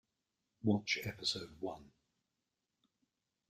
[0.63, 1.91] Watch episode one.